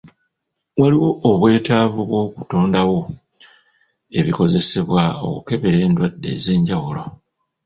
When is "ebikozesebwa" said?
4.19-5.03